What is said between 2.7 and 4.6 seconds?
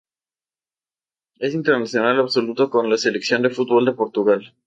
con la selección de fútbol de Portugal.